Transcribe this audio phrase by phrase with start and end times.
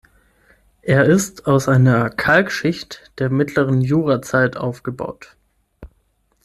[0.81, 5.37] Er ist aus einer Kalkschicht der mittleren Jurazeit aufgebaut.